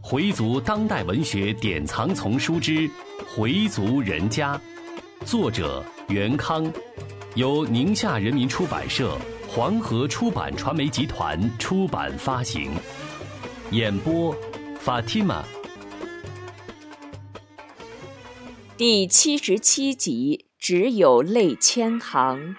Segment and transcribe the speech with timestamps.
[0.00, 2.72] 回族当代文学典藏丛书之
[3.34, 4.56] 《回族人家》，
[5.26, 6.72] 作者袁康，
[7.34, 9.18] 由宁夏人民出版社、
[9.48, 12.70] 黄河出版传媒集团出版发行。
[13.72, 14.32] 演播
[14.84, 15.42] ：Fatima。
[18.76, 22.54] 第七十七集，只有泪千行。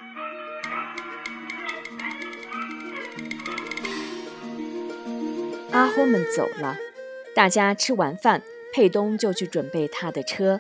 [5.78, 6.76] 阿訇们走了。
[7.36, 8.42] 大家吃完饭，
[8.74, 10.60] 佩东就去准备他的车。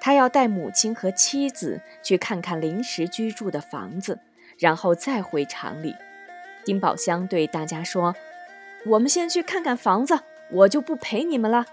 [0.00, 4.18] 他要带母亲和妻子去看看临时居住的房子，
[4.58, 5.94] 然后再回厂里。
[6.64, 8.16] 丁宝香对大家说
[8.86, 10.18] ：“我们先去看看房子，
[10.50, 11.66] 我就不陪你们了。”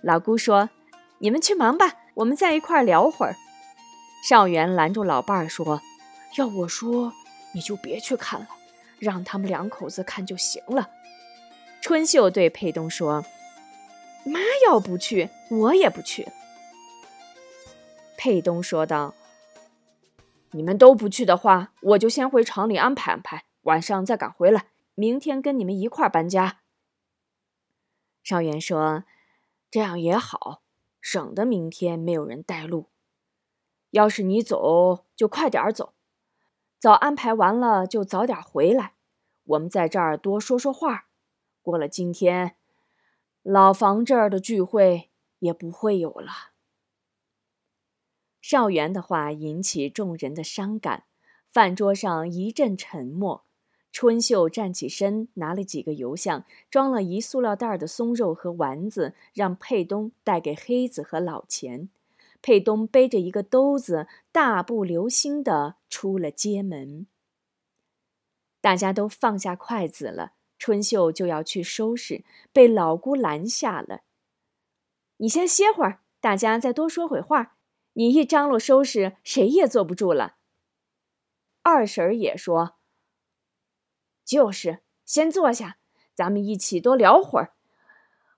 [0.00, 0.70] 老姑说
[1.18, 3.34] ：“你们去忙吧，我们在一块聊会儿。”
[4.28, 5.82] 少元拦住老伴儿说
[6.38, 7.12] ：“要我说，
[7.52, 8.46] 你就别去看了，
[9.00, 10.90] 让他们两口子看就行了。”
[11.88, 13.24] 春秀对佩东说。
[14.22, 16.28] 妈要不去，我也不去。
[18.18, 19.14] 佩东说道
[20.52, 26.60] ：“你们都不去的话，我就先回厂里安排安排，晚上再赶回来，明天跟你们一块搬家。”
[28.22, 29.04] 少元说
[29.72, 30.60] ：“这样也好，
[31.00, 32.90] 省得明天没有人带路。
[33.92, 35.94] 要是你走，就快点走，
[36.78, 38.92] 早安排完了就早点回来，
[39.44, 41.06] 我们在这儿多说说话。
[41.68, 42.54] 过了今天。”
[43.44, 46.52] 老房这儿的聚会也不会有了。
[48.40, 51.04] 少元的话引起众人的伤感，
[51.50, 53.44] 饭桌上一阵沉默。
[53.90, 61.88] 春秀站起身，拿了几个油箱，装了一塑料袋的松肉和丸子，让佩东带给黑子和老钱。
[62.40, 67.06] 佩东背着一个兜子，大步流星地出了街门。
[68.60, 70.32] 大家都放下筷子了。
[70.58, 74.00] 春秀就要去收拾，被老姑拦下了。
[75.18, 77.56] 你先歇会儿，大家再多说会话。
[77.94, 80.36] 你一张罗收拾，谁也坐不住了。
[81.62, 82.76] 二婶儿也说
[84.24, 85.78] ：“就是，先坐下，
[86.14, 87.54] 咱们一起多聊会儿。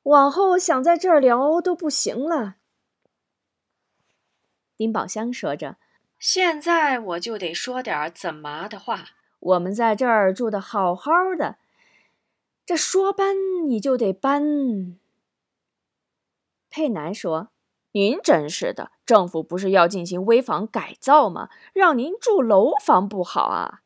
[0.05, 2.57] 往后想在这儿聊都不行了。”
[4.77, 5.77] 丁宝香说着
[6.19, 9.11] ：“现在我就得说点怎么的话。
[9.39, 11.59] 我们在这儿住的好好的。”
[12.67, 13.35] 这说搬
[13.69, 14.99] 你就得搬。
[16.69, 17.51] 佩南说
[17.93, 21.51] ：“您真是的，政府不是要进行危房改造吗？
[21.73, 23.83] 让您住楼房不好啊？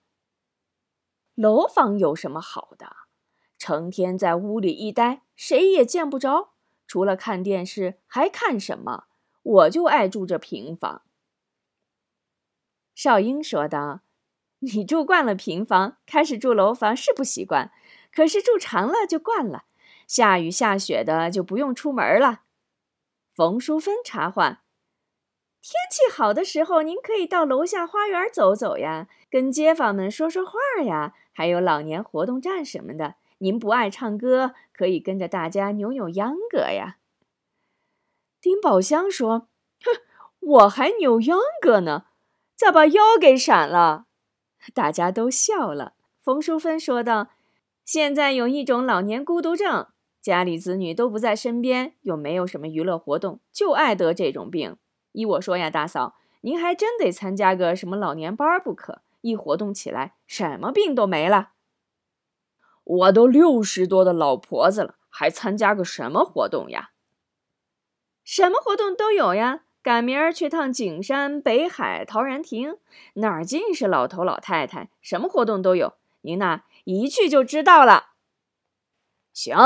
[1.35, 2.97] 楼房有什么好的？
[3.57, 6.51] 成天在屋里一待，谁也见不着，
[6.87, 9.05] 除了看电视还看什么？
[9.43, 11.01] 我就爱住这平房。”
[12.95, 14.03] 少英说道
[14.61, 17.73] ：“你住惯了平房，开始住楼房是不习惯。”
[18.15, 19.65] 可是住长了就惯了，
[20.07, 22.43] 下雨下雪的就不用出门了。
[23.35, 24.63] 冯淑芬插话
[25.61, 30.53] ：“天气好的时候，您可以到楼下花园走走呀，跟街坊们说说话
[30.85, 33.17] 呀，还有老年活动站什么的。
[33.39, 36.99] 您不爱唱歌，可以跟着大家扭扭秧歌呀。”
[38.41, 39.49] 丁宝香说
[39.83, 40.03] ：“哼，
[40.39, 42.05] 我还扭秧歌呢，
[42.55, 44.07] 咋把腰给闪了？”
[44.73, 45.95] 大家都笑了。
[46.23, 47.31] 冯淑芬说道。
[47.85, 54.79] 现在有一种老年孤独症，家里子女都不在身边，又没有什么娱乐活动，就爱得这种病。
[55.13, 61.51] 依我说呀，大嫂，您还真得参加个什么老年班不可，一活动起来，什么病都没了。
[62.85, 66.93] 我都六十多的老婆子了，还参加个什么活动呀？
[68.25, 72.79] 什么活动都有呀，赶明儿去趟景山、北海、陶然亭，
[73.17, 75.93] 哪儿尽是老头老太太，什么活动都有。
[76.23, 76.63] 您呐。
[76.85, 78.13] 一去就知道了。
[79.33, 79.57] 行，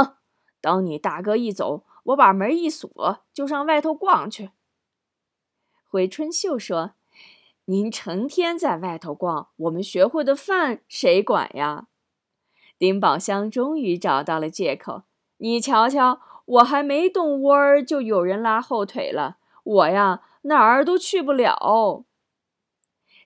[0.61, 4.51] 等你大哥一走，我把门一锁，就上外头逛去。
[5.87, 6.93] 回春秀说
[7.67, 11.89] ：“您成天在外头逛，我们学会的饭谁管呀？”
[12.79, 15.03] 丁宝香终于找到了借口
[15.39, 19.39] ：“你瞧瞧，我还没动窝儿，就有人拉后腿了。
[19.65, 22.05] 我呀，哪儿都去不了。”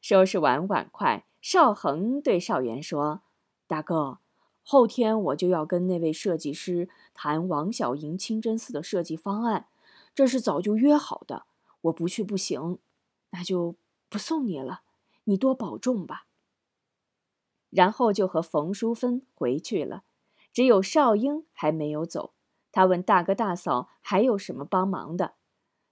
[0.01, 3.23] 收拾完碗筷，邵恒对邵元说。
[3.73, 4.19] 大哥，
[4.63, 9.67] 后天我就要跟那位设计师谈王小莹清真寺的设计方案，
[10.15, 11.47] 这是早就约好的。
[11.81, 12.79] 我不去不行，
[13.31, 13.75] 那就
[14.11, 14.83] 不送你了。
[15.25, 16.27] 你多保重吧。
[17.71, 20.03] 然后就和冯淑芬回去了，
[20.53, 22.35] 只有少英还没有走。
[22.71, 25.37] 他问大哥大嫂还有什么帮忙的。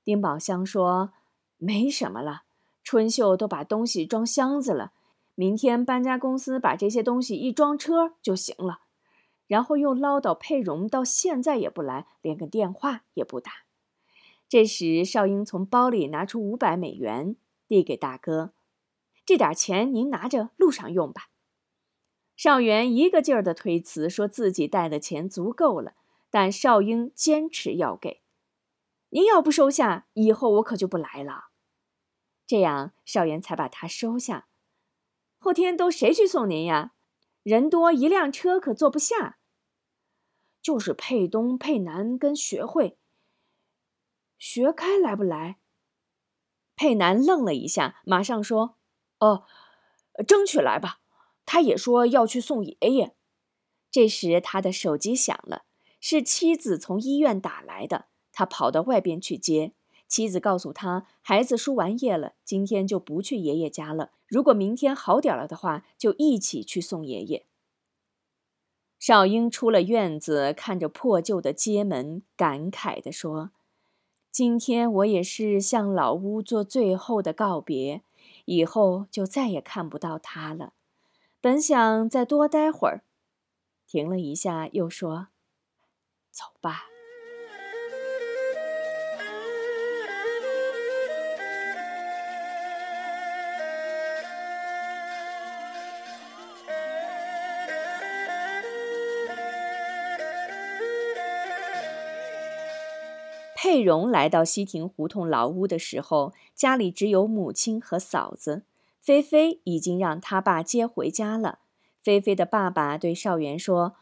[0.05, 1.15] 丁宝香说
[1.57, 2.43] 没什么了，
[2.85, 4.93] 春秀都把东西装箱子了。
[5.41, 8.81] 明天搬家公司把这些东西一装车就行了，
[9.47, 13.51] 然后又唠叨佩蓉到现在也不来，连个电话也不打。
[14.51, 18.53] 这时，少英从包里拿出五百美元，递给大哥
[19.25, 21.31] ：“这点钱您拿着，路上用吧。”
[22.37, 25.95] 少元一个劲儿的推辞，说自己带的钱足够了，
[26.29, 28.21] 但少英坚持要给。
[29.09, 31.45] 您要不收下，以后我可就不来了。
[32.47, 34.49] 这样，少元才把他收下。
[35.43, 36.93] 后天都谁去送您呀？
[37.43, 39.39] 人多，一辆车可坐不下。
[40.61, 42.99] 就是佩东、佩南跟学会。
[44.39, 45.57] 学开来不来？
[46.77, 48.77] 佩南愣了一下，马上说
[49.21, 49.45] ：“哦，
[50.29, 51.01] 争取来吧。
[51.47, 53.17] 他也说要去送爷爷。”
[53.91, 55.65] 这时他的手机响了，
[56.01, 58.09] 是妻子从医院打来的。
[58.31, 59.73] 他跑到外边去接。
[60.07, 64.13] 妻子告诉他，孩子输完液了，今天就不去爷爷家了。
[64.31, 67.47] 如果明天好点了的话，就一起去送爷爷。
[68.97, 73.51] 少英出了院子，看着破旧的街门，感慨地说
[74.31, 78.03] ：“今天我也是向老屋做最后的告别，
[78.45, 80.75] 以后就再也看不到他了。
[81.41, 83.03] 本想再多待会儿，
[83.85, 85.27] 停了一下，又说
[86.31, 86.85] ：‘走吧。’”
[103.63, 108.63] 佩蓉来到西亭胡同老屋的时候，家里只有母亲和嫂子。
[108.99, 111.59] 菲菲已经让他爸接回家了。
[112.03, 113.97] 菲菲的爸爸对少元说：“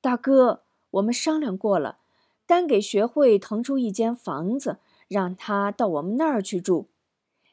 [0.00, 0.62] 大哥，
[0.92, 1.98] 我们商量过了，
[2.46, 4.78] 单给学会腾出一间房子，
[5.08, 6.88] 让他到我们那儿去住。”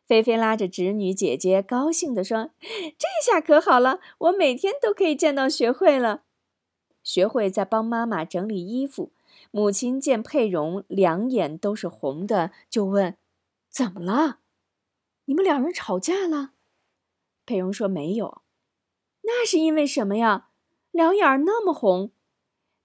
[0.07, 2.51] 菲菲拉着侄女姐姐，高兴地说
[2.97, 6.23] ：“这下可好了，我每天都可以见到学会了。”
[7.03, 9.11] 学会在帮妈妈整理衣服。
[9.51, 13.17] 母亲见佩蓉两眼都是红的，就问
[13.69, 14.39] ：“怎么了？
[15.25, 16.53] 你们两人吵架了？”
[17.45, 18.41] 佩蓉说：“没有。”
[19.25, 20.49] 那是因为什么呀？
[20.91, 22.11] 两眼那么红。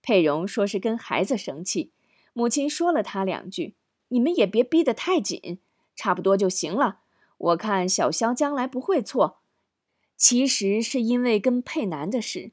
[0.02, 1.92] 佩蓉说是跟孩子生气。
[2.32, 3.74] 母亲说了他两句
[4.08, 5.58] ：“你们也别逼得太紧，
[5.96, 7.00] 差不多就行了。
[7.38, 9.40] 我看小肖将来不会错。
[10.16, 12.52] 其实是因为跟佩南的事。”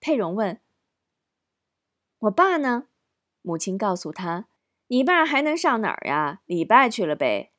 [0.00, 0.60] 佩蓉问
[2.20, 2.88] ：“我爸呢？”
[3.42, 4.46] 母亲告诉他
[4.88, 6.42] ：“你爸还能上哪儿呀？
[6.46, 7.52] 礼拜去了呗。”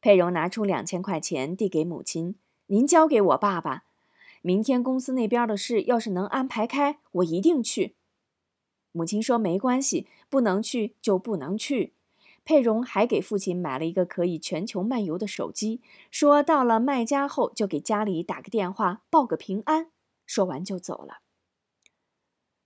[0.00, 2.34] 佩蓉拿出两千块钱递给母亲
[2.66, 3.84] ：“您交给我爸爸，
[4.42, 7.94] 明天公司那边的事要是能安排开，我一定去。”
[8.90, 11.94] 母亲说：“没关系，不能去就不能去。”
[12.44, 15.80] 佩蓉还给父亲买了一个可以全球漫游的手机，
[16.10, 19.92] 说到了卖家后就给家里打个电话报个平安。
[20.26, 21.20] 说完就走了。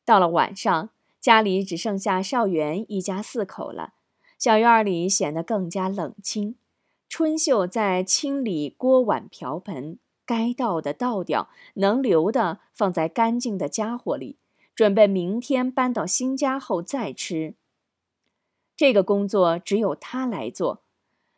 [0.07, 0.89] 到了晚上。
[1.27, 3.95] 家里只剩下少元一家四口了，
[4.39, 6.55] 小院里显得更加冷清。
[7.09, 14.37] 春秀在清理锅碗瓢盆，该倒的倒掉，能留的放在干净的家伙里，
[14.73, 17.57] 准备明天搬到新家后再吃。
[18.77, 20.85] 这个工作只有他来做，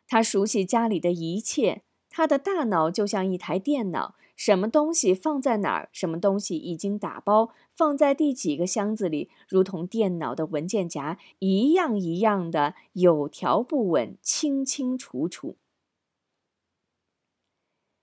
[0.07, 1.81] 他熟悉家里的一切，
[2.11, 4.13] 他的大脑就像一台电脑。
[4.39, 5.89] 什么东西放在哪儿？
[5.91, 9.29] 什么东西已经打包放在第几个箱子里？
[9.49, 15.57] 如同电脑的文件夹一样一样的有条不紊、清清楚楚。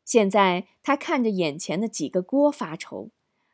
[0.05, 3.09] 现在他看着眼前的几个锅发愁，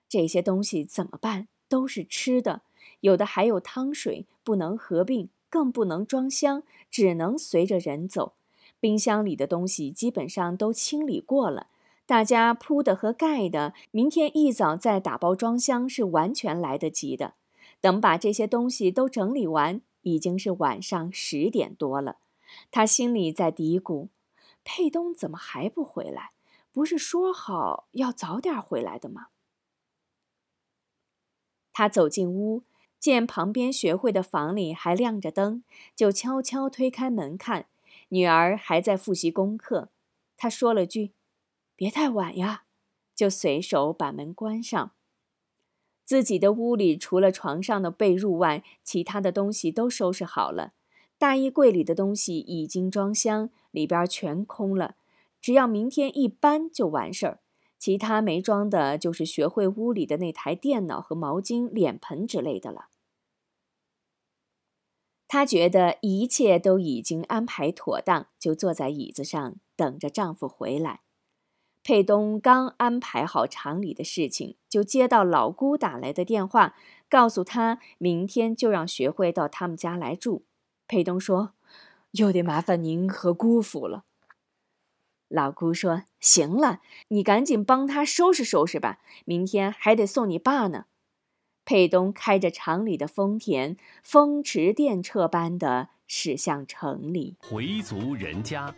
[0.08, 1.46] 这些东西怎么办？
[1.68, 2.62] 都是吃的，
[2.98, 8.34] 有的还有汤水，不能合并，更不能装箱，只能随着人走。
[8.80, 11.68] 冰箱里的东西基本上都清理过了。
[12.04, 17.34] 大家铺的和盖的，明天一早再打包装箱是完全来得及的。
[17.80, 22.18] 等把这些东西都整理完，已经是晚上十点多了。
[22.70, 24.08] 他心里在嘀咕：
[24.62, 26.32] 佩东怎么还不回来？
[26.72, 29.28] 不是说好要早点回来的吗？
[31.72, 32.62] 他走进屋，
[32.98, 35.64] 见旁边学会的房里还亮着灯，
[35.96, 37.66] 就悄悄推开门看，
[38.08, 39.90] 女儿还在复习功课。
[40.36, 41.12] 他说了句。
[41.82, 42.62] 别太晚呀，
[43.12, 44.92] 就随手把门关上。
[46.04, 50.74] 自己的屋里除了床上的被褥外，其他的东西都收拾好了。
[51.18, 54.94] 大衣柜里的东西已经装箱，里边全空了。
[55.40, 57.40] 只要明天一搬就完事儿。
[57.80, 62.90] 其他没装的，就是学会屋里的那台电脑和毛巾、脸盆之类的了。
[65.26, 71.01] 她觉得一切都已经安排妥当，就坐在椅子上等着丈夫回来。
[71.84, 76.76] 佩东刚安排好厂里的事情，就接到老姑打来的电话，
[77.08, 80.44] 告诉他明天就让学会到他们家来住。
[80.86, 81.54] 佩东说
[82.12, 84.04] ：“又得麻烦您和姑父了。”
[85.28, 90.84] 老姑说：“行了，你赶紧帮他收拾收拾吧，明天还得送你爸呢。”
[91.64, 97.36] 佩东开着厂里的丰田，风驰电掣般的驶向城里。
[97.40, 98.74] 回族人家，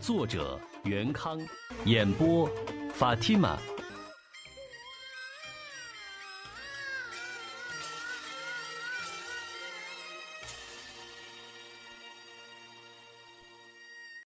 [0.00, 1.40] 作者袁康，
[1.86, 2.48] 演播
[2.92, 3.58] 法蒂玛。